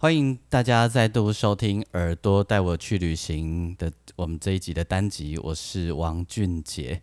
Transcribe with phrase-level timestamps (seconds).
[0.00, 7.02] 欢迎大家再度收听《耳朵带我去旅行》的我们这一集的单集，我是王俊杰。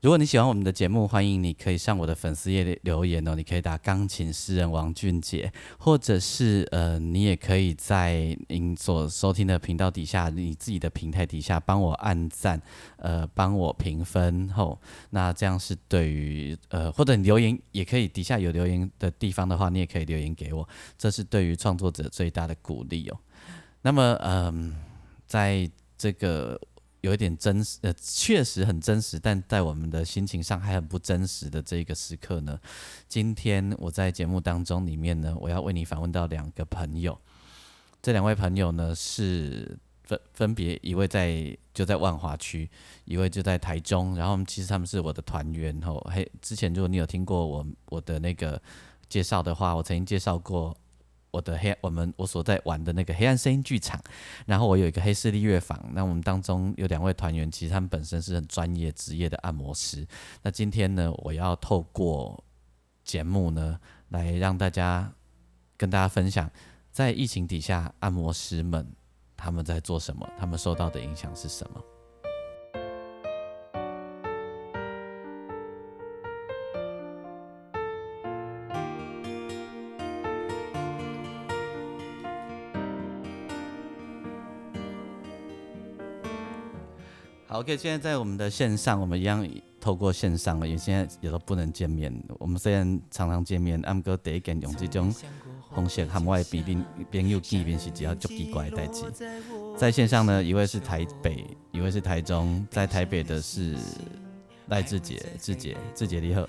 [0.00, 3.34] 如果你喜欢我们的节目，欢迎你可以上我的粉丝页留言哦。
[3.34, 12.58] 你可以打钢琴诗人王俊杰，或者是呃，你也可以在您所收听的频道底下，你自己的平台底下帮我按赞，
[12.96, 23.18] 呃，帮我评分后，那这样是对于呃，或者你留言也可以底下有留言的地方的话，你也可以留言给我，这是对于创作者最大的鼓励哦。
[23.82, 24.74] 那么嗯，
[25.26, 26.58] 在这个。
[27.00, 32.58] 有一点真实，呃，确实很真实，但在我们的心情上还很不真实的这个时刻呢。
[33.08, 37.18] 今天我在节目当中里面呢，我要为你访问到两个朋友。
[38.02, 42.68] 这两位朋友呢是分分别一位在就在万华区，
[43.04, 44.14] 一位就在台中。
[44.14, 45.98] 然后其实他们是我的团员吼。
[46.10, 48.60] 嘿，之前如果你有听过我我的那个
[49.08, 50.76] 介绍的话，我曾经介绍过。
[51.30, 54.00] 我的黑，我们我所在玩的那个黑暗声音剧场，
[54.46, 60.06] 然后我有一个黑势力乐坊，那我们当中有两位团员，其实他们本身是很专业职业的按摩师。
[60.42, 62.42] 那今天呢，我要透过
[63.04, 63.78] 节目呢，
[64.08, 65.12] 来让大家
[65.76, 66.50] 跟大家分享，
[66.90, 68.86] 在疫情底下，按摩师们
[69.36, 71.82] 他们在做什么，他们受到的影响是什么。
[87.70, 89.46] ，OK，现在在我们的线上，我们一样
[89.80, 92.12] 透过线上了，因为现在也都不能见面。
[92.38, 95.14] 我们虽然常常见面，阿哥第一件用这种
[95.72, 99.04] 方式和外边邻朋友见面是只要足奇怪的代志。
[99.76, 102.66] 在线上呢，一位是台北，一位是台中。
[102.70, 103.76] 在台北的是
[104.66, 106.48] 赖志杰，志杰，志杰你好。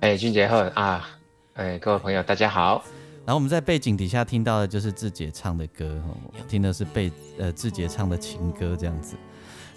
[0.00, 1.08] 哎，俊杰好啊！
[1.54, 2.84] 哎，各位朋友大家好。
[3.24, 6.02] 然后我们在背景底下听到的就是志杰唱的歌，
[6.48, 9.16] 听的是被呃志杰唱的情歌这样子。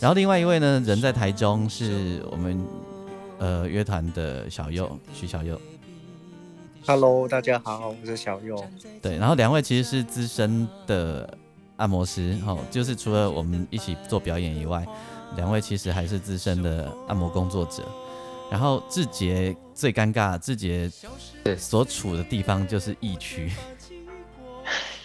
[0.03, 2.61] 然后另外一位呢，人在台中，是我们
[3.39, 5.57] 呃乐团的小右徐小右。
[6.85, 8.61] Hello，大家好，我是小右。
[9.01, 11.37] 对，然后两位其实是资深的
[11.77, 14.85] 按摩师，哦，就是除了我们一起做表演以外，
[15.37, 17.81] 两位其实还是资深的按摩工作者。
[18.51, 20.91] 然后志杰最尴尬，志杰
[21.57, 23.49] 所处的地方就是疫区。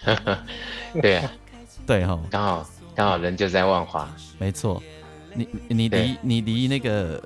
[1.01, 1.23] 对，
[1.87, 2.67] 对哈，刚好。
[2.99, 4.83] 刚好人就在万华，没错。
[5.33, 7.23] 你你离你离那个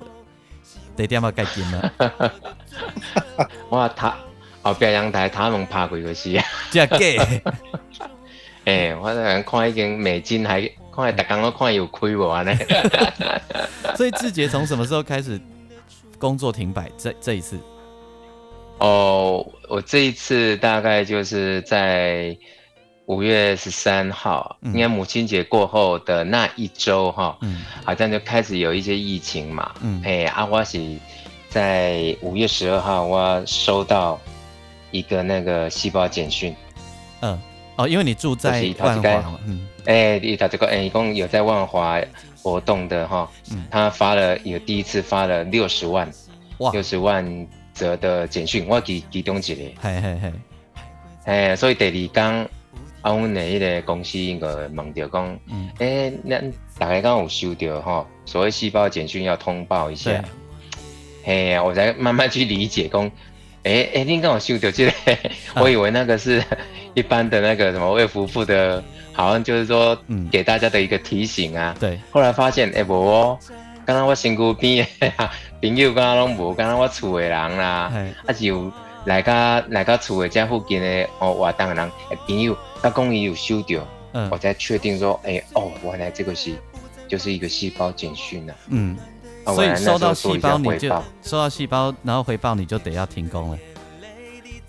[0.95, 1.93] 得点要盖金了。
[3.71, 4.15] 我他
[4.61, 6.45] 后边阳台塔门爬过去是啊。
[6.71, 6.99] 这假？
[8.67, 10.61] 哎，我在看已经美金还
[10.95, 12.55] 看大家都看有亏无安尼。
[13.97, 15.41] 所以志杰从什么时候开始
[16.19, 16.93] 工作停摆？
[16.99, 17.59] 这这一次？
[18.77, 22.37] 哦，我这一次大概就是在。
[23.07, 27.37] 五月十三号，应该母亲节过后的那一周哈，
[27.85, 29.73] 好像就开始有一些疫情嘛。
[30.05, 31.01] 哎，阿花喜
[31.49, 34.21] 在五月十二号，我收到
[34.93, 36.55] 一个那个细胞简讯。
[37.21, 37.39] 嗯，
[37.77, 42.01] 哦，因为你住在万华，嗯，哎，他这个哎，一共有在万华
[42.41, 43.29] 活动的哈，
[43.69, 46.09] 他发了有第一次发了六十万，
[46.59, 50.33] 哇，六十万折的简讯，我其其中一个，嘿嘿嘿，
[51.25, 52.49] 哎，所以第二刚。
[53.03, 55.39] 啊，阮的迄个公司应该问着讲，
[55.79, 60.25] 诶，咱大概刚有收到吼，所谓细胞简讯要通报一下。
[61.25, 63.11] 嘿呀，我才慢慢去理解讲，
[63.65, 64.93] 诶诶，你刚有收到这个，
[65.61, 66.43] 我以为那个是
[66.95, 68.83] 一般的那个什么为夫妇的，
[69.13, 69.97] 好像就是说
[70.31, 71.75] 给大家的一个提醒啊。
[71.79, 71.99] 对。
[72.11, 73.39] 后来发现，诶，无哦，
[73.85, 75.13] 刚刚我身边的
[75.63, 77.93] 朋友刚刚拢无，刚刚我厝的人啦，
[78.27, 78.71] 啊就
[79.05, 81.91] 来家来家厝的家附近的哦活动的人
[82.27, 82.57] 朋友。
[82.81, 86.53] 他公益有修掉，嗯，我才确定说，哎哦，原来这个是
[87.07, 88.99] 就是一个细胞简讯呢，嗯，
[89.47, 90.89] 所以收到细胞你就
[91.23, 93.59] 收到细胞，然后回报你就得要停工了。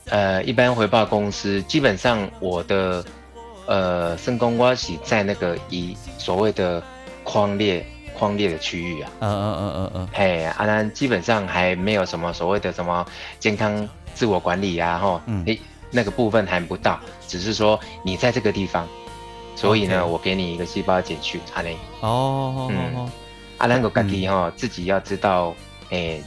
[0.10, 3.04] 呃，一般回报公司基本上我的
[3.66, 6.84] 呃生工关系在那个以所谓的
[7.24, 7.84] 框列
[8.14, 13.04] 框列的区域啊，嗯嗯嗯嗯嗯，嘿，阿南基本上还没有什么所谓的什么
[13.40, 15.60] 健康自我管理呀，哈，诶，
[15.92, 18.88] 那个部分还不到，只是说你在这个地方，
[19.56, 21.78] 所以呢，我给你一个细胞减去，阿雷。
[22.02, 23.10] 哦，嗯，
[23.58, 25.56] 阿兰个家己哈，自己要知道，
[25.90, 26.24] 诶，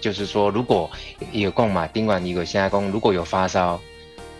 [0.00, 0.90] 就是说，如果
[1.32, 3.80] 有供嘛，另外一个现在供，如果有发烧，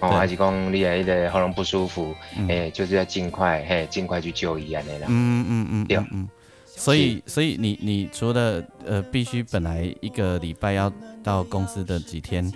[0.00, 2.14] 哦，还是讲你的的喉咙不舒服，
[2.48, 5.06] 诶，就是要尽快，嘿，尽快去就医啊，那啦。
[5.08, 6.28] 嗯嗯嗯，对，嗯。
[6.76, 10.92] 所以，所以你你除了呃，必须本来一个礼拜要
[11.22, 12.52] 到公司的几天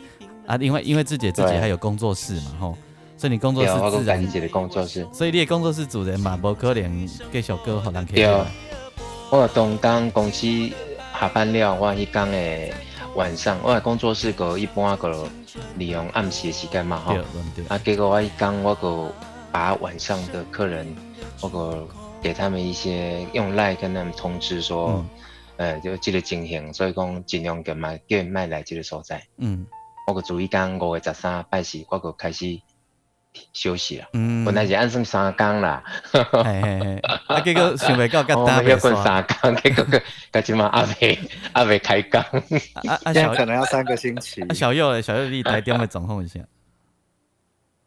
[0.48, 2.78] 啊，因为因为自己自己还有工作室嘛，吼，
[3.16, 8.16] 所以你工作室自然自己的工作室，所以你的工作室主人嘛，无可能继续歌好难听。
[8.16, 8.44] 对，
[9.30, 10.46] 我东刚公司
[11.20, 12.72] 下班了，我一讲诶
[13.14, 15.28] 晚上，我工作室个一般个
[15.76, 17.14] 利用暗时的时间嘛，吼，
[17.68, 19.12] 啊，结果我一讲我个
[19.52, 20.86] 把晚上的客人
[21.40, 21.86] 我个。
[22.20, 25.04] 给他们一些用赖跟他们通知说，
[25.56, 29.22] 呃，就记得进行，所以讲尽量给卖给卖来这个所在。
[29.36, 29.64] 嗯，
[30.08, 32.58] 我个注意讲五月十三拜四，我个开始
[33.52, 34.08] 休息了。
[34.14, 35.84] 嗯，本来是按算三工啦。
[36.10, 40.02] 嘿嘿嘿，啊，结果想袂到甲大要困三工，结果个
[40.32, 41.18] 个今嘛阿未
[41.52, 44.40] 阿未开工，啊啊，小可能要三个星期。
[44.40, 46.40] 啊，小右小右你台电会掌控一下。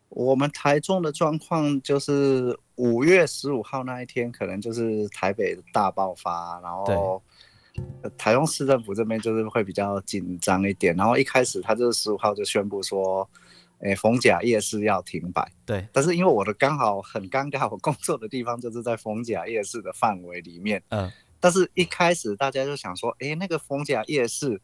[0.10, 7.24] 我们台中的状况就是五月十五号那一天，可能就是台北大爆发，然后
[8.18, 10.96] 台中市政府这边就是会比较紧张一点。
[10.96, 13.30] 然后一开始他就是十五号就宣布说，
[13.80, 15.52] 诶，逢甲夜市要停摆。
[15.66, 15.88] 对。
[15.92, 20.82] 但是因为我的刚好很尴尬，我工作的地方就是在逢甲夜市的范围里面。
[20.90, 21.12] 嗯。
[21.40, 24.62] 但是一开始大家就想说，诶，那个逢甲夜市，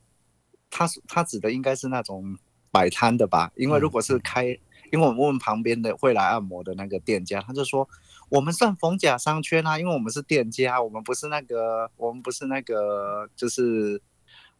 [0.69, 2.37] 他他指的应该是那种
[2.71, 3.51] 摆摊的吧？
[3.55, 4.57] 因为如果是开。
[4.89, 7.85] 因为我们问旁边的会来按摩的那个店家，他就说
[8.29, 14.01] 我们算逢甲商圈啊，因为我们是店家，我们不是那个，我们不是那个，就是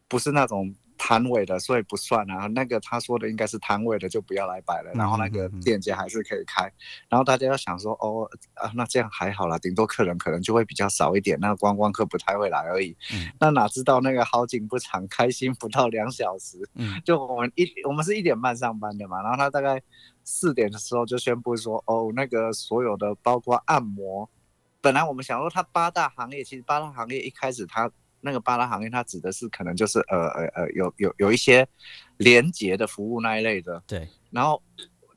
[0.08, 0.76] 不是那种。
[1.00, 2.48] 摊位的，所以不算啊。
[2.48, 4.92] 那个他说的应该是摊位的，就不要来摆了。
[4.96, 6.64] 然后那个店家还是可以开。
[7.08, 12.98] 然后大家要想说，哦啊，那这样还好啦，顶多客人可能就会比较少一点，那观光客不太会来而已。
[13.40, 16.58] 那哪知道那个好景不长，开心不到两小时。
[16.74, 19.80] 嗯，就我们一我们是一点半上班的嘛，然后他大概
[20.28, 24.30] 四点的时候就宣布说，哦，那个所有的包括按摩，
[24.82, 27.90] 本来我们想说它八大行业，其实八大行业一开始它。
[28.20, 31.66] 那个八大行业，它指的是可能就是呃呃呃有有有一些
[32.18, 33.82] 连接的服务那一类的。
[33.86, 34.10] 对。
[34.32, 34.62] 然后，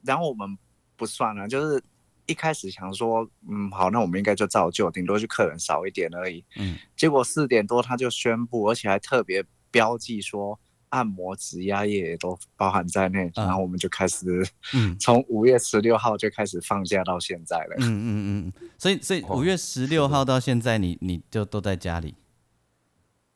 [0.05, 0.57] 然后我们
[0.97, 1.83] 不算了，就是
[2.27, 6.45] 一开始想说，嗯，好，那我们应该就照旧，顶多就客人少一点而已。
[6.57, 6.77] 嗯。
[6.95, 10.61] 结果四点多他就宣布，而且还特别标记说，
[10.91, 13.31] 按摩、指压液也都包含在内。
[13.35, 17.77] 然后我们就开始，嗯， 从五月十六号就开始放假到现在了。
[17.79, 18.53] 嗯嗯嗯。
[18.79, 22.15] 所以，所以五月十六号到现在，你你就都在家里。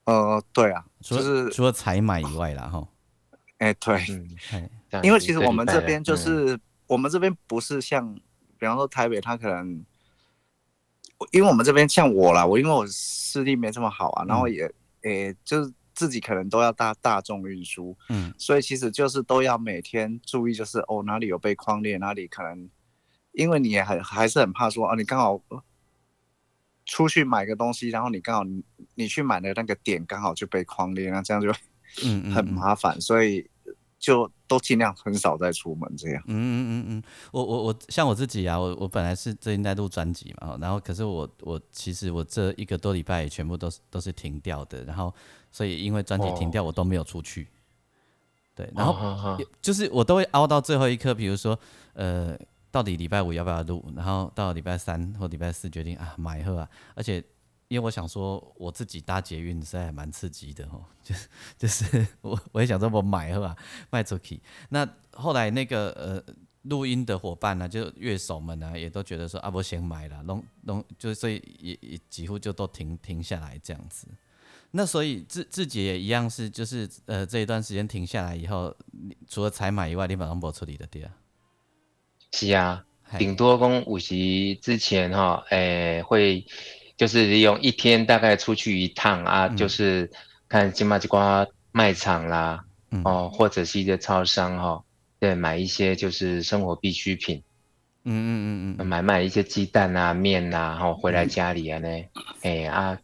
[0.04, 2.86] 呃，对啊，就是除了采买以外啦，哈，
[3.56, 4.04] 哎，对，
[5.02, 8.14] 因为其实我们这边就是我们这边不是像，
[8.58, 9.82] 比方说台北，它可能，
[11.32, 14.70] 因为我们这边像我啦，我因为我视力没这么好啊，然后也，
[15.04, 22.68] 诶，就是自己可能都要搭大众运输，嗯，所以其实就是都要每天注意，就是哦哪里有被框裂，哪里可能，
[23.32, 25.40] 因为你也很还是很怕说啊，你刚好。
[26.86, 28.62] 出去买个东西，然后你刚好你
[28.94, 31.50] 你去买的那个点刚好就被框裂，那这样就
[32.04, 33.48] 嗯很麻烦，所以
[34.04, 36.22] 就都尽量很少再出门这样。
[36.26, 45.14] 嗯嗯嗯嗯，我我我像我自己啊，我我本来是最近在录专辑嘛，然后可是我我其实我这一个多礼拜全部都是都是停掉的，然后
[45.50, 47.48] 所以因为专辑停掉，我都没有出去。
[48.54, 51.58] 对，然后就是我都会熬到最后一刻，比如说
[51.94, 52.36] 呃。
[52.74, 53.88] 到底礼拜五要不要录？
[53.94, 56.68] 然后到礼拜三或礼拜四决定啊买喝啊！
[56.96, 57.22] 而且
[57.74, 61.28] 因为我想说我自己搭捷运实在蛮刺激的哦，就是
[61.58, 63.56] 就是 我我也想说我买是吧
[63.90, 64.40] 卖出去。
[64.68, 74.06] 那后来那个呃录音的伙伴呢，就乐手们呢也都觉得说啊我先买了，弄弄就所以也也几乎就都停停下来这样子。
[74.70, 78.74] 那所以自自己也一样是就是呃这一段时间停下来以后，
[79.28, 81.10] 除了采买以外，你马上播处理的对啊。
[82.32, 82.84] 是啊，
[83.18, 84.14] 顶多公五十
[84.62, 86.44] 之前哈，诶会
[86.96, 90.10] 就是利用一天大概出去一趟啊，就是
[90.48, 92.64] 看金马吉瓜卖场啦，
[93.04, 94.84] 哦或者是一些超商哈，
[95.18, 97.42] 对，买一些就是生活必需品，
[98.04, 101.88] 嗯嗯嗯嗯，买买一些鸡蛋啊、面呐，然后回来家里啊呢，
[102.42, 102.98] 哎啊，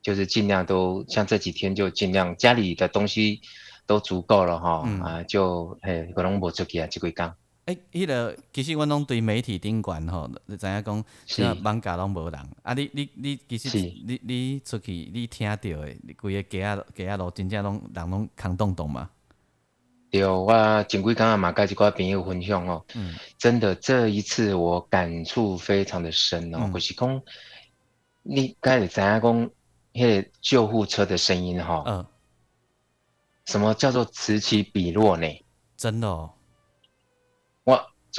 [0.00, 3.42] 就是尽量都像这几天就尽量家里的东西
[3.86, 7.34] 都足够了哈，啊就诶可能无出去啊，这几讲。
[7.66, 12.40] 诶，迄个其实阮拢对媒体顶管吼，你知影讲，像网架拢无人。
[12.62, 19.08] 啊，你你你其实你你出去你听到的，规个街啊街啊路真正拢人拢空洞洞嘛。
[20.10, 20.52] 对，我
[20.84, 27.22] 前几刚刚嘛甲一个朋友分享哦，嗯，真的这一次我感触非常的深哦，就是讲
[28.22, 29.50] 你刚才知影讲
[29.92, 32.06] 迄个救护车的声音哈，嗯，
[33.46, 35.26] 什么叫做此起彼落呢？
[35.76, 36.30] 真的，哦，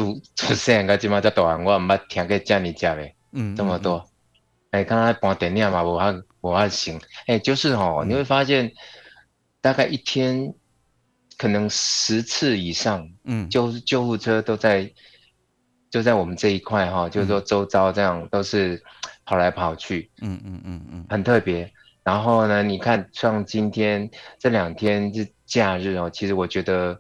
[0.04, 4.06] 我主主持人个即马在大汉，我毋捌听过这么接的，嗯，这么多，
[4.72, 8.72] 哎，刚才播电影嘛，无法无法行，哎，就是哦，你会发现
[9.62, 10.54] 大概一天。
[11.38, 14.90] 可能十次以上，嗯，就是救护车都在，
[15.90, 18.82] 就在我们这一块哈，就是说周遭这样都是
[19.26, 21.70] 跑来跑去，嗯嗯嗯嗯，很特别。
[22.06, 24.10] 然后呢，你看像今天
[24.40, 26.98] 这两天是假日哦，其实我觉得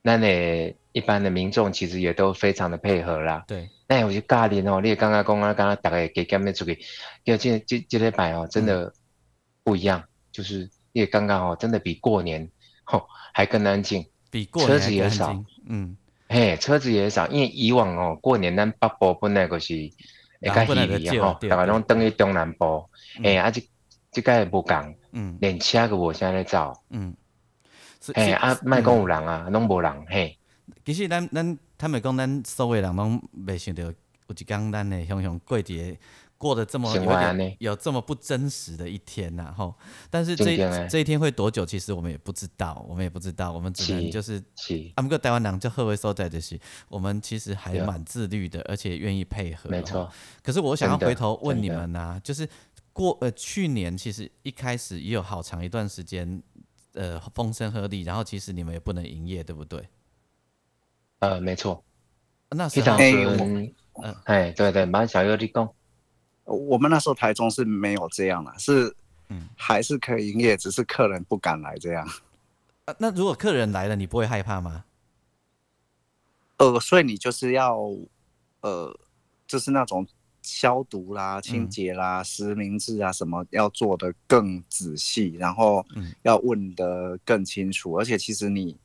[0.00, 3.44] 那那一般的民众其实也都非常的配合啦。
[3.46, 6.78] 对，那我就尬练哦，你也刚刚刚刚刚刚大概给干面出去，
[7.24, 8.92] 要今今今天摆哦，真的
[9.64, 12.50] 不一样，就是也刚刚哦，真的比过年。
[12.84, 15.96] 吼，还更安静，比车子也少，嗯，
[16.28, 19.72] 嘿，车子也少，因为以往哦，过年咱北部本来就是
[20.40, 22.84] 会较稀微吼，大概拢等于中南部，
[23.22, 23.62] 哎，啊这
[24.10, 27.16] 这个无共，嗯，连车都无啥咧走，嗯，
[28.14, 30.36] 哎，啊，卖讲有人啊，拢无人，嘿，
[30.84, 35.98] 其实咱咱他们讲咱所有人拢未想到有一天咱会向向过节。
[36.42, 37.04] 过得这么有
[37.60, 39.72] 有这么不真实的一天呐，吼！
[40.10, 40.56] 但是这
[40.88, 44.42] 这一天会多久，其实我们也不知道，我们也不知道，我们只能就是
[44.96, 46.58] 阿姆哥台湾人就贺威所在的是，
[46.88, 49.70] 我们其实还蛮自律的，而且愿意配合。
[49.70, 50.10] 没错。
[50.42, 52.48] 可是我想要回头问你们呐，就是
[52.92, 56.42] 过呃去年其实一开始也有好长一段时间，
[56.94, 59.88] 呃风声鹤唳，然后其实你们也不能营业，对不对？
[61.22, 61.84] 呃，没错。
[62.50, 63.72] 那时候，嗯，
[64.24, 65.72] 哎，对对，蛮小有立功。
[66.44, 68.92] 我们那时候台中是没有这样的，是，
[69.28, 72.04] 嗯，还是可以营业，只是客人不敢来这样。
[72.86, 74.84] 啊，那如果客人来了，你不会害怕吗？
[76.56, 77.78] 呃，所以你就是要，
[78.62, 78.98] 呃，
[79.46, 80.04] 就是那种
[80.42, 85.86] 消毒啦、清洁啦、实名制啊什么，要做的更仔细，然后
[86.22, 88.76] 要问的更清楚，而且其实你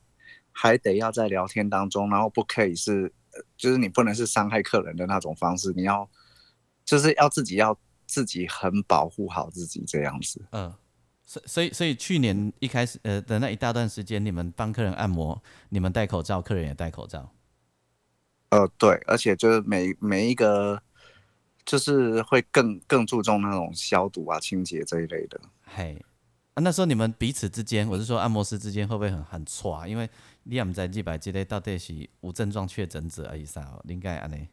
[0.60, 3.12] 还得要在聊天当中，然后不可以是，
[3.56, 6.08] 就是你不能是伤害客人的那种方式，你要。
[6.88, 10.40] 就是要自己要自己很保护好自己这样子。
[10.52, 10.72] 嗯，
[11.22, 15.38] 所所以所以去年一开始呃的那一大段时间，你们帮客人按摩，
[15.68, 17.30] 你们戴口罩，客人也戴口罩。
[18.48, 20.80] 呃，对，而且就是每每一个
[21.66, 25.38] 就是会更更注重那种消毒啊、清洁这一类的。
[25.64, 26.02] 嘿，
[26.54, 29.86] 那时候你们彼此之间，我是说按摩师之间会不会很很错啊？
[29.86, 30.08] 因为
[30.50, 34.48] 你也唔知几百几类到底是无症状确诊者而已啥，应该安尼。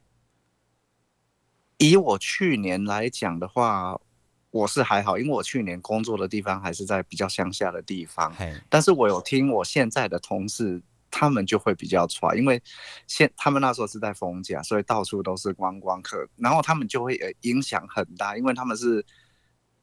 [1.78, 3.98] 以我去年来讲的话，
[4.52, 8.36] 我是还好，因为我去年工作的地方还是在比较乡下的地方。
[8.68, 12.62] 但是我有听我现在的同事，他们就会比较差，因为
[13.08, 19.06] 现他们那时候是在封假，所以到处都是观光客，然后他们就会影响很大，因为他们是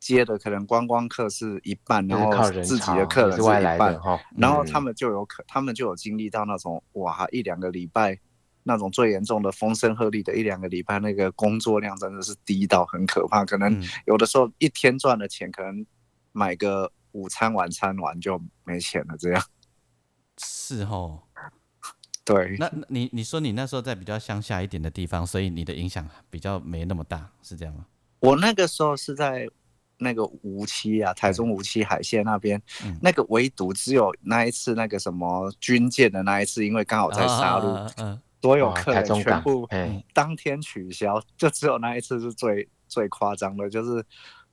[0.03, 3.99] 接的可能观光客是一半，然后自己的客人是一半，
[4.37, 8.19] 然后他们就有可，他们就有经历到那种哇一两个礼拜。
[8.65, 15.85] 那种最严重的风声鹤唳的一两个礼拜，那个工作量真的是低到很可怕，可能有的时候一天赚的钱，可能
[16.31, 19.45] 买个午餐晚餐完就没钱了，这样。
[20.39, 21.25] 是哦，
[22.25, 22.55] 对。
[22.57, 27.87] 那你你说你那时候在比较乡下一点的地方，所以你的影响比较没那么大，是这样吗？
[28.21, 29.49] 我那个时候是在
[30.03, 32.61] 那个无期啊，台中无期海线那边，
[33.01, 38.21] 那个唯独只有那一次那个什么军舰的那一次，因为刚好在杀戮，嗯。
[38.43, 39.69] 所有客人全部
[40.13, 44.05] 当天取消，就只有那一次是最最夸张的，就是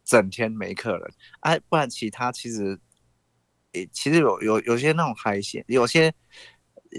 [0.05, 1.11] 整天没客人。
[1.39, 2.79] 哎，不然其他其实，
[3.71, 6.13] 诶，其实有有有些那种海鲜，有些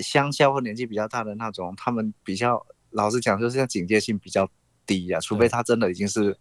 [0.02, 4.50] 乡下或年纪比较大的那种，他们比较老实讲，就是警戒性比较
[4.84, 5.20] 低呀。
[5.20, 6.36] 除非他真的已经是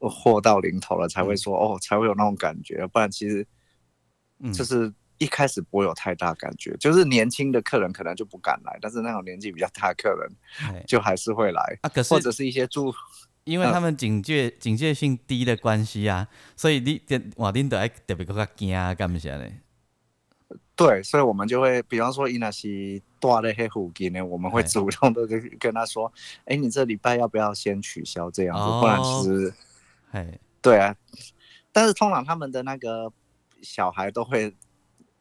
[0.00, 2.86] 货到临头了，才会说哦，才会有那种感觉。
[2.86, 3.46] 不然其实，
[4.52, 4.92] 就是。
[5.22, 11.90] 一开始不会有太大感觉，就是年轻的客人可能就不敢来，但是那种年纪比较大的客人就还是会来啊。
[11.90, 12.90] 可是或者是一些住，
[13.44, 19.60] 因为他们警戒警戒性低的关系啊，所以你点瓦丁都爱特别个惊啊，干不起来
[20.86, 26.10] 对，所以我们就会，比方说伊那西多的黑附近呢，我们会主动的跟跟他说，
[26.46, 28.80] 哎，你这礼拜要不要先取消这样子？
[28.80, 29.54] 不然其实，
[30.12, 30.96] 哎，对啊，
[31.70, 33.12] 但是通常他们的那个
[33.62, 34.54] 小孩都会。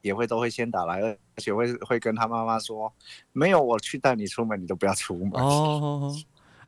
[0.01, 2.89] 也会都会先打来，而且会会跟他妈妈说，
[3.33, 5.31] 没有我去带你出门，你都不要出门。
[5.33, 6.15] 哦，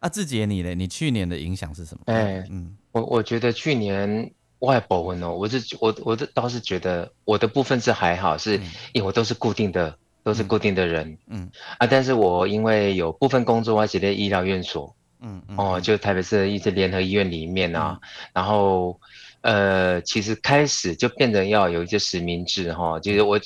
[0.01, 0.75] 啊，志杰你呢？
[0.75, 2.03] 你去年的影响是什么？
[2.07, 4.29] 哎，嗯，我我觉得去年
[4.61, 8.53] 外部分哦，我是我我这倒是觉得我的部分是还好，是
[8.93, 11.49] 因为我都是固定的都是固定的人，嗯
[11.79, 17.99] 啊，但是我因为有部分工作我写在医疗院所，嗯哦，就台北市一直联合医院里面啊，
[18.33, 18.99] 然后
[19.41, 23.39] 呃，其实开始就变成要有一些实名制哈，就是我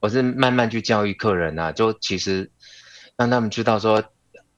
[0.00, 2.50] 我是慢慢去教育客人啊，就其实
[3.18, 4.02] 让他们知道说，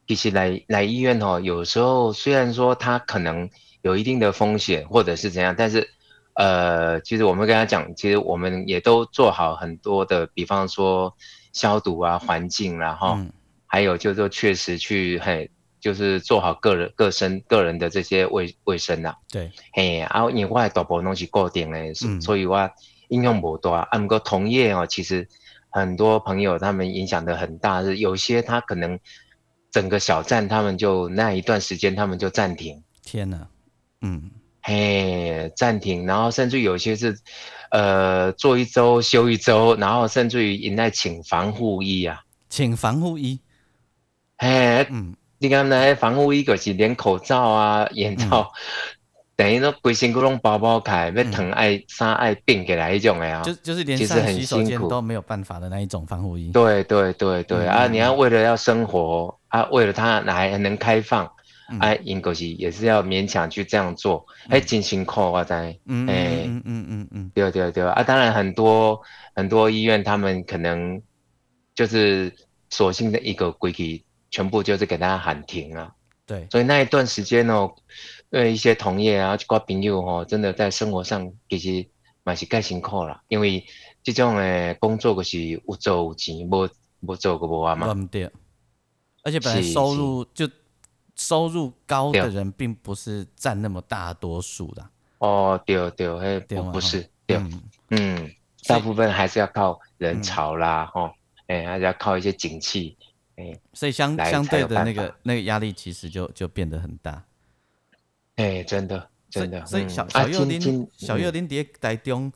[0.07, 3.51] 其实来来医院哦，有时候虽然说他可能
[3.83, 5.91] 有一定的风险或者是怎样，但是。
[6.35, 11.15] 呃，其实我们跟他讲，其实我们也都做好很多的，比方说
[11.53, 13.25] 消毒啊、环境啦，哈，
[13.67, 15.49] 还有就是说确实去嘿，
[15.81, 19.15] 就是做好个人、个身、个人的这些卫卫生呐。
[19.31, 22.69] 对，嘿，然后因为我大部分东西固定嘞，所以我
[23.09, 23.71] 应用不多。
[23.71, 25.29] 啊，不过同业哦，其实
[25.71, 28.99] 很多朋友他们影响的很大，是有些他可能
[29.71, 32.83] 整个小站他们就那一段时间他们就暂停。
[33.05, 33.47] 天哪，
[34.01, 34.33] 嗯。
[34.67, 37.15] 嘿，暂停，然后甚至有些是，
[37.71, 43.39] 呃，做一周休一周，然后甚至于应该请防护衣啊，请防护衣。
[44.39, 48.51] 嘿，嗯，你看那防护衣就是连口罩啊、眼罩，
[49.37, 56.51] 等于说规身骨拢包包开，要疼爱衫爱病给来一种的啊，就就是连上洗手间都没有办法的那一种防护衣。
[56.53, 61.31] 对对对对啊，你要为了要生活啊，为了它还能开放。
[61.81, 69.01] 哎，因过是也是要勉强去这样做，哎，真辛苦我在，哎，嗯嗯嗯嗯，对对对啊，当然很多
[69.35, 71.01] 很多医院他们可能
[71.75, 72.31] 就是
[72.69, 75.91] 索性的一个规矩，全部就是给大家喊停啊。
[76.27, 77.75] 对，所以那一段时间哦，
[78.31, 81.87] 呃一些同业啊，包括朋友哦，真的在生活上其实
[82.25, 83.65] 蛮是盖辛苦了，因为
[84.03, 86.69] 这种诶工作可是有做有钱，无
[87.01, 87.95] 无做个无啊嘛。
[88.11, 88.31] 对，
[89.23, 90.47] 而且本来收入就。
[91.17, 94.91] 收入高的人并不是占那么大多数的。
[95.19, 97.41] 哦，对对，嘿，不是，对，
[97.91, 98.31] 嗯，
[98.67, 101.15] 大部分还是要靠人潮啦，哈，
[101.47, 102.97] 哎，还是要靠一些景气，
[103.37, 107.25] 哎，所以相相对的那个那个压力其实就就变得很大，
[108.37, 112.31] 哎，真的真的，所以小小幼丁小幼丁伫台中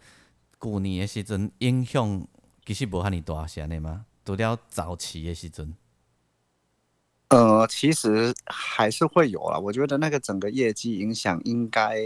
[0.58, 2.26] 过年的时阵影响
[2.64, 4.06] 其实无遐尼大，是安尼吗？
[4.24, 5.74] 除了早期的时阵。
[7.30, 9.58] 呃，其实还是会有啦。
[9.58, 12.00] 我觉得那个整个业绩影响应该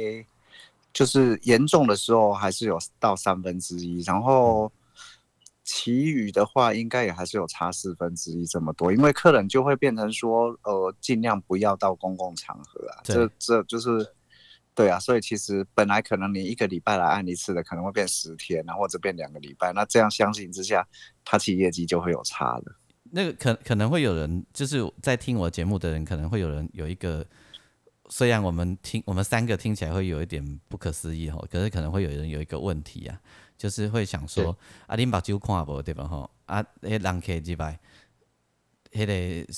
[0.92, 4.70] 就是严重的时候还是有到三分之一，然后
[5.62, 8.92] 其余的话应该也还是有差四分之一这么多。
[8.92, 13.00] 因为客人就会变成说，呃，尽量不要到公共场合啊。
[13.04, 14.04] 这这就是
[14.74, 14.98] 对啊。
[14.98, 19.72] 所以其实本来可能你一个礼拜来按一次的，可能会变十天啊，或者变两个礼拜。
[19.72, 20.85] 那这样相形之下，
[21.24, 22.76] 他其实业绩就会有差了。
[23.14, 27.22] 那个可可能会有人就是在听我节目的人，可能会有人有一个，
[28.09, 33.20] 虽然我们听我们三个听起来会有一点不可思议哈，可是可能会有人有一个问题啊，
[33.59, 36.31] 就是会想说，啊，你把酒看无对吧哈？
[36.46, 37.79] 啊，那人客几百，
[38.92, 39.53] 迄个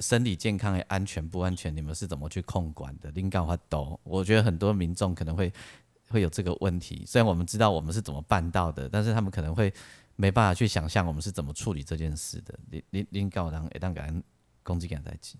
[0.00, 3.12] 身体健康的安全不安全，你们是怎么去控管的？
[3.12, 5.52] 灵感话抖，我觉得很多民众可能会
[6.08, 9.72] 会有这个问题，虽然我们知道我们是怎么办到的，但是他们可能会。
[10.20, 12.58] 没办法去想象我们是怎么处理这件事的。
[12.68, 14.20] 你你你搞人一旦敢
[14.64, 15.38] 攻击敢在一起，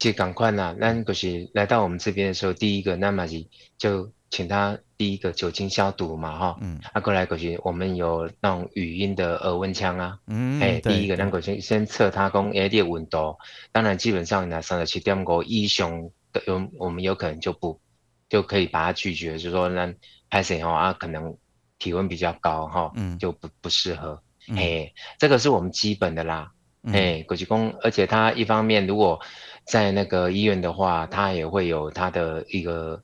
[0.00, 3.38] 其实赶快呐，那就是来到我们这边的时候，第一个那么就
[3.78, 6.58] 就请他第一个酒精消毒嘛哈。
[6.60, 6.80] 嗯。
[6.92, 10.18] 啊，过来过去，我们有那种语音的耳温枪啊。
[10.26, 10.60] 嗯。
[10.60, 13.38] 哎，第一个那个先先测他讲诶的温度，
[13.70, 17.80] 当然基本上呢三十七点五以上的有我们有可能就不
[18.28, 19.94] 就可以把它拒绝，就说那
[20.28, 21.38] 拍谁哦啊可能。
[21.78, 24.20] 体温比较高哈，嗯，就不不适合，
[24.54, 26.50] 嘿，这个是我们基本的啦，
[26.84, 29.20] 嘿，国际工，而且他一方面如果
[29.66, 33.02] 在那个医院的话，他也会有他的一个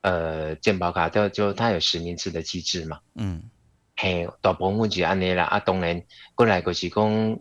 [0.00, 3.42] 呃健保卡，就就他有实名制的机制嘛，嗯，
[3.96, 6.02] 嘿，大部分就安尼啦，啊，当然
[6.34, 7.38] 过来就是讲，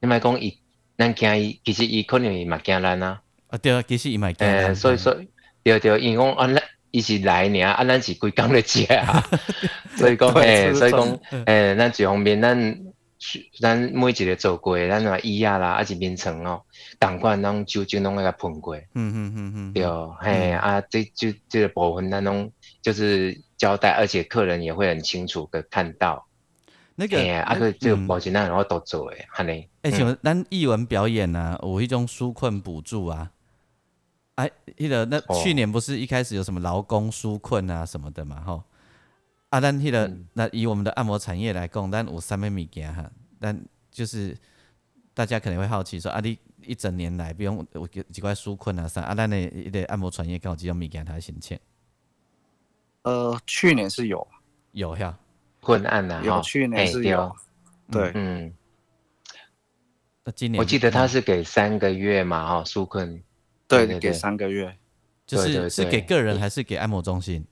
[0.00, 0.58] 你咪讲伊，
[0.96, 5.14] 咱惊伊，其实伊可能伊嘛惊咱啊，啊对啊，其实伊嘛惊咱，所以说，
[5.62, 6.62] 对对，因为讲啊，咱。
[6.94, 9.20] 一起来呢，啊，咱是规工的节啊，
[9.98, 12.78] 所以讲，诶，所以讲，诶，咱一方面，咱
[13.60, 16.60] 咱每一个做过，咱话椅啊啦，啊是眠床哦，
[16.98, 19.84] 赶快让酒精拢那个喷过，嗯嗯嗯嗯，对，
[20.20, 22.50] 嘿，啊，这就这个部分，咱拢
[22.82, 26.26] 就是交代，而且客人也会很清楚的看到，
[26.96, 33.30] 那个，啊个这个保险咱我都做诶，哈尼，诶，像咱艺文表演啊，有一种纾困补助啊。
[34.34, 38.62] 哎，迄个那去年不是一开始有什么劳工纾困啊什么的嘛，吼。
[39.54, 43.56] 啊，但迄个那以我们的按摩产业来讲，但有三米件哈，但
[43.88, 44.36] 就是
[45.14, 51.56] 大家可能会好奇说，啊，你一整年来不用有几块纾困啊啥，啊，咱的一个按摩产业刚好几种物件他申请。
[53.02, 54.26] 呃，去年是有，
[54.72, 55.16] 有呀，
[55.60, 57.32] 困难呐，有去年是有。
[57.92, 58.52] 对，嗯。
[60.24, 63.22] 那今年我记得他是给三个月嘛，哈，苏坤。
[63.68, 64.76] 对，给三个月。
[65.24, 67.46] 就是是给个人还是给按摩中心？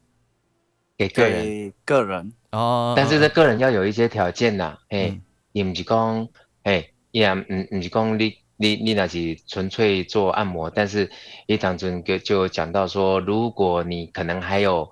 [1.08, 2.94] 给个人，个人哦。
[2.96, 5.18] 但是这个人要有一些条件呐，哎，
[5.52, 6.28] 也不是讲，
[6.62, 11.10] 哎，也嗯，不是讲你你你那是纯粹做按摩，但是
[11.46, 14.88] 一堂中就就讲到说，如果你可能还有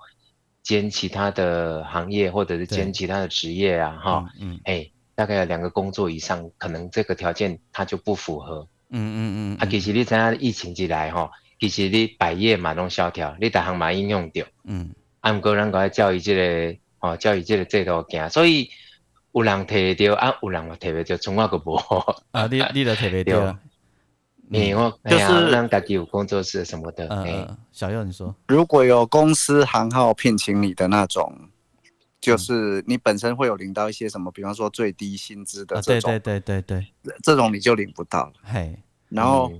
[0.63, 8.67] 兼其他的行业或者是兼其他的职业啊，哈，嗯，哎，大概有两个工作以上，可能这个条件它就不符合。
[8.89, 9.57] 嗯嗯嗯。
[9.57, 11.31] 啊，其实你参加疫情之来哈。
[11.59, 18.69] 其实你百业嘛拢萧条，你逐项嘛应用掉，嗯，啊，毋过咱个教育即个，哦，教育即个制度行，所以
[19.31, 21.75] 有人摕着，啊，有人嘛摕袂着，从我个无。
[22.31, 23.57] 啊，你你都摕袂着。
[24.49, 27.07] 你我就是咱家己有工作室什么的。
[27.07, 31.33] 嗯，小佑你说，如果有公司行号聘请你的那种，
[32.19, 38.33] 就是你本身会有领到一些什么，比方说最低薪资的这种，对对对对对，这种你就领不到了。
[38.43, 38.77] 嘿，
[39.09, 39.51] 然后。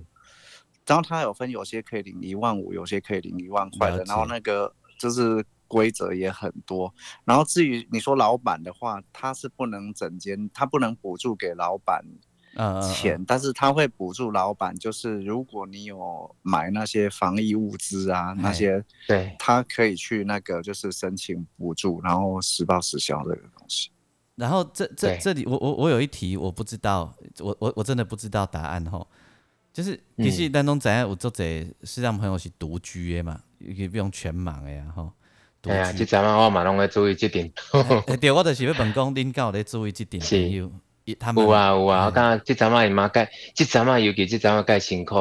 [0.83, 4.03] 然后它有分，有些可以领一万五，有些可以领一万块的。
[4.03, 6.93] 然后那个就是规则也很多。
[7.25, 12.05] 然后至于你说老板的话，他是不能整间，他不能补助给老板
[12.93, 23.89] 钱，但是他会补助老板，就是如果你有买那些防疫物资啊，那些，对，他可以去那个就是申请补助，然后实报实销这个东西。
[24.35, 29.05] 然后这这这里我我我有一题我不知道，我我我真的不知道答案哈。
[29.73, 31.43] 就是其实当中怎样有做者
[31.83, 33.41] 是让朋友是独居的嘛，
[33.75, 35.11] 也不用全盲的呀吼。
[35.61, 37.51] 对啊，即阵啊我嘛拢会注意即点。
[38.19, 40.71] 对，我就是要问讲，恁有咧注意即点朋友。
[41.35, 45.15] 有啊有啊，我感觉即阵啊伊妈介，即阵啊尤其即阵啊介辛苦，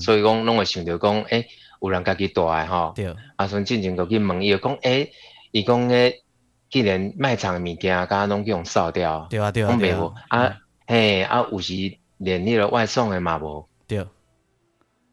[0.00, 1.46] 所以讲拢会想着讲，诶，
[1.80, 2.92] 有人家己带诶吼。
[2.94, 3.14] 对。
[3.36, 5.10] 啊，所以进前就去问伊，讲诶，
[5.50, 6.22] 伊讲诶，
[6.70, 9.26] 既然卖场诶物件，敢拢去用扫掉。
[9.28, 10.12] 对啊对啊对啊。
[10.28, 11.74] 啊，嘿啊，有时
[12.18, 13.68] 连迄个外送诶嘛无。
[13.86, 14.06] 对，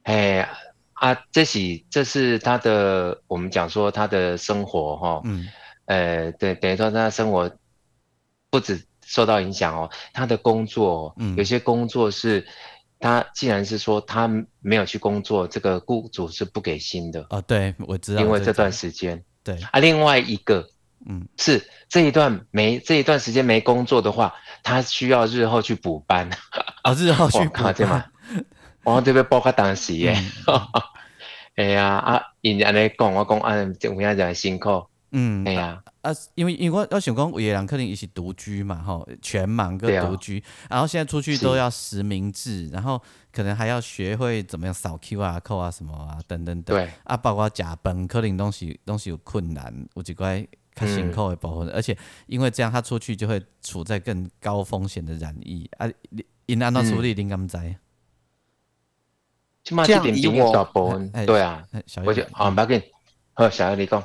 [0.03, 0.47] 哎
[0.99, 1.59] 啊，这是
[1.89, 5.47] 这是他的，我们讲说他的生活哈，嗯，
[5.85, 7.49] 呃，对，等于说他的生活
[8.49, 12.45] 不止受到影响哦，他的工作，嗯，有些工作是，
[12.99, 19.57] 他既然是说他没有去工作，这个雇主是不给薪的啊，对，我知道，因为这段时间，对。
[19.71, 20.67] 啊，另外一个，
[21.07, 26.29] 嗯，是这一段没这一段时间没工作的话，他需要日后去补班。
[26.83, 28.11] 啊，日后去 补班。
[28.95, 30.15] 我这边包较当时诶，
[31.55, 35.81] 哎呀啊，因安尼讲，我讲安有影就辛苦，嗯，哎呀。
[36.01, 43.01] 啊，因为因为我我想讲，有人可能一起独居嘛，吼，全盲跟独居，然后现在出去都要实名制，然后
[43.33, 46.89] 可能还要学会怎么样扫 Q R code 啊什么啊等等等，对。
[47.03, 51.97] 啊，包括假本可能东西东西有困难，有几块较辛苦的部分，而且
[52.27, 55.69] 因为这样他出去就会处在更高风险的染疫。
[55.77, 55.85] 啊，
[56.45, 57.57] 因安怎处理，你敢知？
[59.63, 60.67] 这样以我，
[61.25, 61.65] 对啊，
[62.05, 62.81] 我就好，不要紧，
[63.33, 64.03] 好，小叶你讲。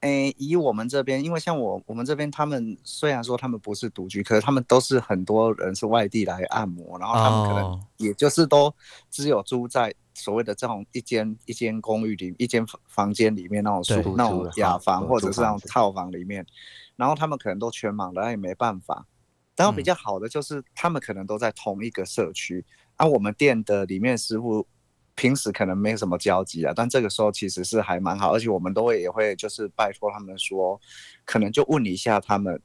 [0.00, 8.70] 诶，以我们这边，因为像我，我们这边他们虽然说他们不是独居，可是他们都是很多人是外地来按摩，然后他们可能也就是都
[9.10, 16.44] 只有租在所谓的这种一间一间公寓里，一间房间里面那种宿那种雅房或者是那种套房里面，
[16.96, 19.06] 然后他们可能都全盲的，那也没办法。
[19.56, 22.62] 然后比较好的就是他们可能都在同一个社区，
[22.96, 24.66] 而我们店的里面师傅。
[25.16, 30.80] 平时可能没什么交集啊，但这个时候其实是还蛮好，而且我们都会也会就是拜托他们说，
[31.24, 32.60] 可能就问一下他们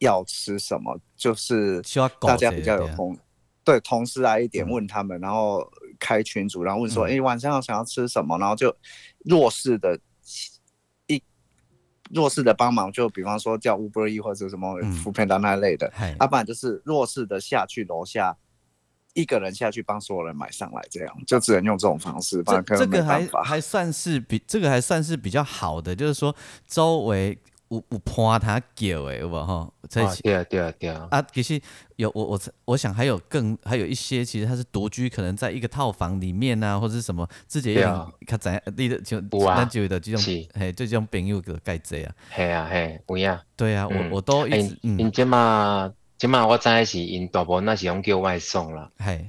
[0.00, 1.80] 要吃什么，就是
[2.20, 3.16] 大家比较有同
[3.64, 5.66] 对同事来一点问他们，然后
[5.98, 8.76] 开群组，然后问说，哎，晚上想要吃什么，然后就
[9.24, 9.98] 弱势的
[11.06, 11.22] 一
[12.10, 15.90] 弱势的帮忙，就比方说叫 Uber E 或者什么扶贫的那类的，
[16.20, 18.36] 要不然就是弱势的下去楼下。
[19.14, 22.42] 一个人下去帮所有人买上来，这样就只能用这种方式。
[22.44, 26.34] 这这个还还算是比这个还算是比较好的，就是说
[26.66, 29.70] 周围有有伴他叫诶，有无哈？
[29.88, 30.22] 在一起。
[30.22, 31.08] 对啊对啊对啊。
[31.10, 31.60] 啊，其实
[31.96, 40.20] 有我我我想还有更还有一些，其实他是独居，可能在一个套房里面啊，或者是什么自己要看怎你的就那就的这种
[40.54, 42.14] 嘿，这种朋友个盖这啊。
[42.30, 43.40] 嘿啊嘿，有呀。
[43.56, 45.10] 对啊，我我都一直嗯。
[45.12, 45.92] 这嘛。
[46.24, 49.28] 即码我知是因大部分那是用叫外送啦，系，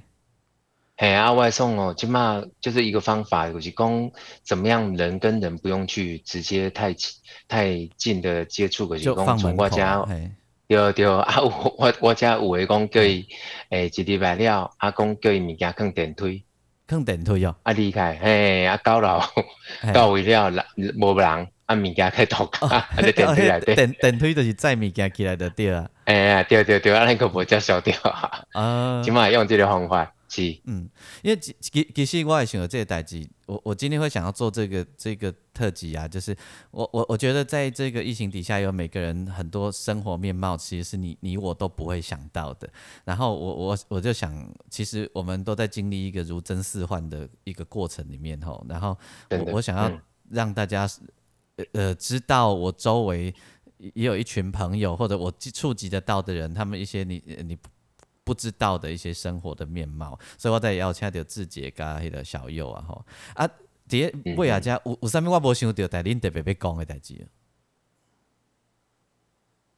[0.97, 4.09] 系啊外送哦，即码就是一个方法，就是讲
[4.43, 7.11] 怎么样人跟人不用去直接太近
[7.49, 10.05] 太近的接触，就是讲从我家，
[10.69, 13.27] 对对 啊，我我我家有诶讲叫伊
[13.71, 16.45] 诶一礼拜了，啊讲叫伊物件放电梯，
[16.87, 19.21] 放电梯哦，啊厉害，嘿啊到老
[19.93, 20.63] 到位了人
[20.97, 21.27] 无人，
[21.65, 25.89] 啊物件开倒卡， 啊电梯来 电电梯就是载物件起来的对啊。
[26.05, 27.95] 哎，对对对，那个不叫消掉
[28.53, 30.11] 啊，起码用这个方法。
[30.65, 30.89] 嗯，
[31.21, 36.35] 因为其其其实我也想有这个代际，我我今天会想要做这个这个特辑啊，就是
[36.71, 42.67] 我我我觉得在这个疫情底下，有每个人很多生活面貌，其实是你你我都不会想到的。
[43.05, 44.35] 然后我我我就想，
[44.69, 48.65] 其实我们都在经历一个如真似幻的一个过程里面吼。
[48.67, 48.97] 然后
[49.29, 49.89] 我我想要
[50.29, 50.85] 让大家
[51.71, 53.33] 呃知道，我周围
[53.77, 57.57] 也有一群朋友，或者我触及得到的人，他们一些你你。
[58.25, 63.47] 不知道的一些生活的面貌，所以我在邀请到志杰加迄个小佑啊吼啊，
[63.87, 64.03] 第
[64.35, 67.27] 为阿家有有啥物我无想到，但恁特别要讲的代志。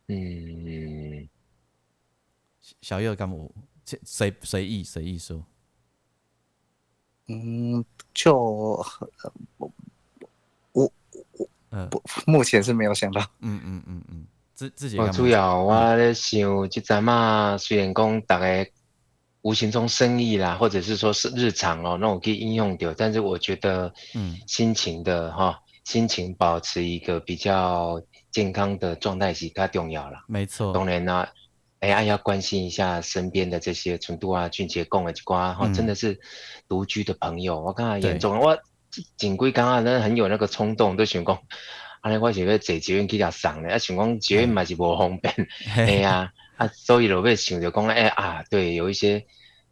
[0.08, 1.28] 嗯，
[2.80, 5.46] 小佑干有随随意随意说。
[7.26, 7.84] 嗯，
[8.14, 8.34] 就
[9.58, 9.74] 我
[10.72, 10.90] 我
[11.72, 11.90] 嗯，
[12.28, 13.22] 目前是没有想到。
[13.42, 14.26] 嗯嗯嗯嗯。
[14.54, 18.68] 自自己我主要我咧想，即阵嘛，虽然讲大家
[19.44, 28.02] 无形中生意啦，或者是说是日常哦，那我可以应用掉，但是我觉得，嗯，心情的哈，心情保持一个比较
[28.32, 30.24] 健康的状态是较重要啦。
[30.28, 30.74] 没错。
[30.74, 31.32] 当然啦，
[31.82, 36.20] 哎，要关心一下身边的这些程度啊，俊杰讲的一寡哈，真的是
[36.68, 38.58] 独居的朋友，我看严重，我
[39.16, 41.38] 警规刚刚那很有那个冲动，都想讲。
[42.00, 45.34] 安尼我想要坐捷运去遐送咧，啊想讲捷运嘛是无方便，
[45.76, 49.26] 哎呀， 啊所以落尾想着讲，哎啊，对，有一些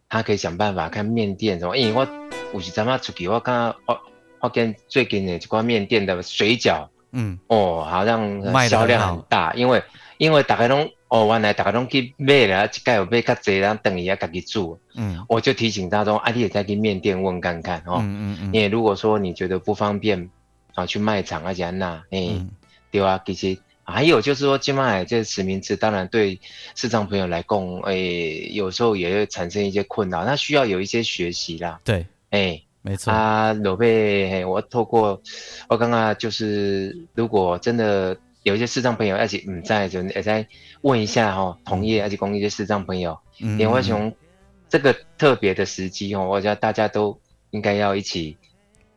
[0.09, 2.05] 他可以想办法看面店什么，因为我
[2.53, 3.97] 有时阵啊出去，我看我
[4.41, 9.81] 我见最近的一款面店的水饺，嗯，哦，好像销量很大，因为
[10.17, 20.29] 因为大家拢哦原来大家拢去买了，一盖有买较济，然后等伊啊家己煮，嗯，我就提醒大众，啊你也在去面店问看看哦，嗯嗯嗯，因为如果说你觉得不方便。
[20.75, 22.45] 啊，去卖场啊，这样那，哎，
[22.91, 26.37] 对啊，其实还有就是说，今麦这实名制，当然对
[26.75, 27.95] 市场朋友来讲，哎，
[28.51, 31.79] 有时候也会产生一些困扰，那需要有一些学习啦。
[31.85, 33.09] 对，哎，没错。
[33.13, 35.21] 啊，罗贝，我透过
[35.69, 40.47] 我刚刚就是，如果真的有一些视障朋友，而且唔在，就也在
[40.81, 43.19] 问一下哈，同业而且公益的视障朋友，
[43.57, 44.15] 连外熊
[44.69, 47.19] 这个特别的时机哦，我觉得大家都
[47.51, 48.37] 应该要一起。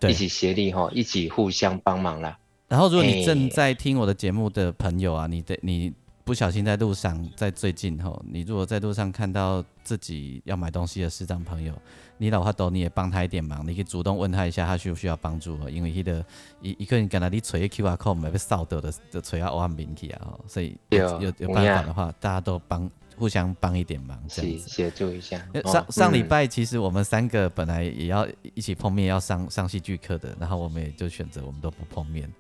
[0.07, 2.39] 一起协力哈，一起互相帮忙啦。
[2.69, 5.93] 然后，如果你正在听我的节目的朋友啊，你的你
[6.29, 11.73] 不小心在路上，在最近哈，你如果在路上看到自己要买东西的视障朋友，
[12.19, 16.23] 你老话都你也帮他一点忙，你可以主动问他一下，他需不需要帮助哦因为他的
[16.61, 22.91] 一一个人跟他你锤 Q R code 没被扫掉的，的锤要按名气啊，所以有有有办法的话，大家都帮。
[23.17, 25.45] 互相帮一点忙，这样子协助一下。
[25.65, 32.33] 上上礼拜其实我们三个本来也要一起碰面，要上上戏剧课的，然后我们也就选择我们都不碰面。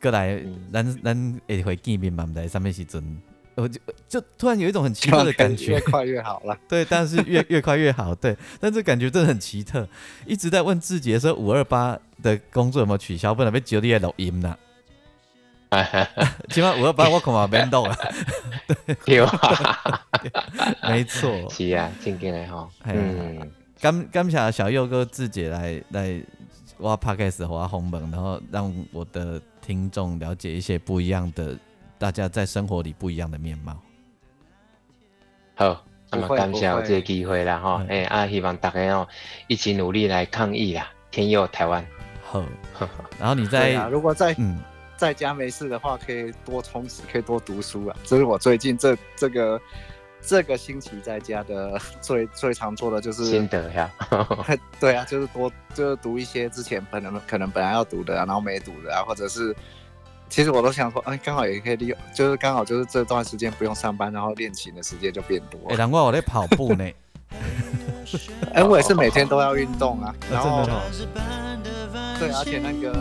[0.00, 0.40] 过来，
[0.72, 3.02] 咱咱也会见面嘛，在上面时阵，
[3.54, 6.56] 我就就突然有一种很奇特的感觉，越快越好了。
[6.68, 9.88] 对，但是越越快越好，对，但这感觉真的很奇特。
[10.26, 14.56] 一直在问志杰说五二八的工作有没有取消，不能被九弟录音呢？
[16.48, 17.96] 起码五二八我恐怕变动了，
[19.04, 19.20] 对，
[20.88, 26.22] 没错，是啊，正经的哈，嗯，感感谢小佑哥自己来来
[26.78, 31.58] 我 podcast 和我红门，然后让我的听众了解一些不一样的，
[31.98, 33.76] 大家在生活里不一样的面貌。
[35.56, 39.08] 好，那么感谢这个机会啦哈，哎啊，希望大家哦
[39.48, 41.84] 一起努力来抗疫啦，天佑台湾。
[42.22, 42.44] 好，
[43.18, 44.58] 然后你在如果在嗯。
[44.98, 47.94] 在家没事的话，可以多充实，可以多读书啊！
[48.02, 49.60] 这是我最近这这个
[50.20, 53.90] 这个星期在家的 最最常做的就是心得呀。
[54.80, 59.54] 对啊，就是多就是读一些之前本能可能本来要读的，然后没读的啊，或者是
[60.28, 65.60] 其实我都想说，哎，刚好也可以利用，就是刚好就是这段时间不用上班，然后练琴的时间就变多。
[65.70, 66.84] 哎，难怪我在跑步呢。
[68.54, 70.64] 哎，我也是每天都要运动啊， 然后
[72.18, 72.94] 对，而且那个。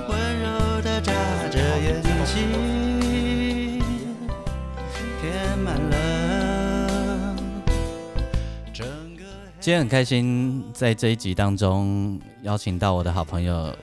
[9.65, 13.75] 今天很开心，在这一集当中邀请到我的好朋友，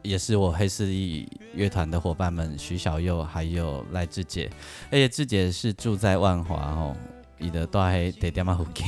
[0.00, 4.48] 也是我黑势力乐团的伙伴们徐小佑还有赖志杰，
[4.84, 6.96] 而且志杰是住在万华哦，
[7.36, 8.86] 你的大黑得点嘛福建。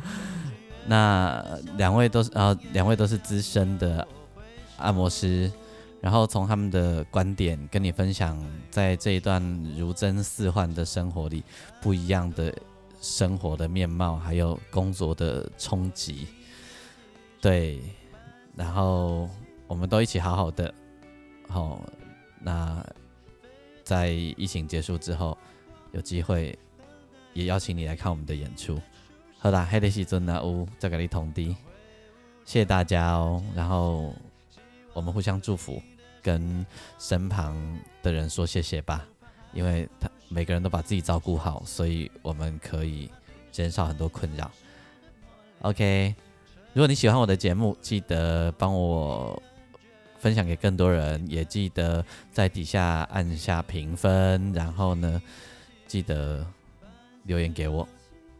[0.84, 1.42] 那
[1.78, 4.06] 两位都是啊，两位都是资深的
[4.76, 5.50] 按摩师。
[6.00, 8.38] 然后从他们的观点跟你分享，
[8.70, 9.42] 在这一段
[9.76, 11.42] 如真似幻的生活里，
[11.80, 12.54] 不一样的
[13.00, 16.26] 生活的面貌，还有工作的冲击，
[17.40, 17.80] 对。
[18.56, 19.30] 然后
[19.66, 20.74] 我们都一起好好的，
[21.48, 21.80] 好。
[22.40, 22.84] 那
[23.82, 25.36] 在疫情结束之后，
[25.92, 26.56] 有机会
[27.32, 28.80] 也邀请你来看我们的演出。
[29.38, 31.56] 好啦，黑的西尊呢屋再给你通地，
[32.44, 33.42] 谢谢大家哦。
[33.54, 34.12] 然后
[34.92, 35.82] 我们互相祝福，
[36.22, 36.64] 跟
[36.98, 37.56] 身旁
[38.02, 39.06] 的人说谢谢吧，
[39.52, 43.10] 因为他每个人都把自己照顾好，所以我们可以
[43.50, 44.50] 减少很多困扰。
[45.60, 46.14] OK，
[46.72, 49.42] 如果你喜欢我的节目，记得帮我
[50.18, 55.20] 分享给更多人，也记得在底下按下评分，然后呢，
[55.86, 56.46] 记得
[57.24, 57.86] 留言给我。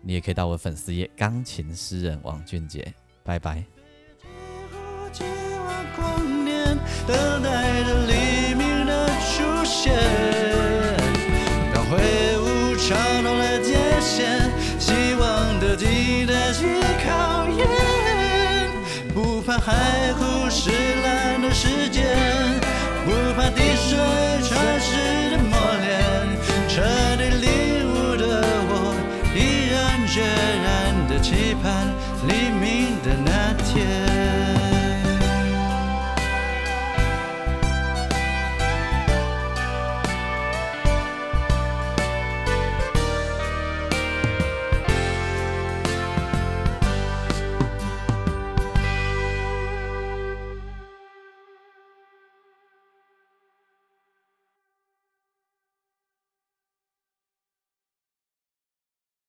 [0.00, 3.64] 你也可以到我的粉丝页钢琴诗人王俊杰，拜拜。
[7.06, 10.47] 等待着黎明的出现，
[21.60, 22.37] 世界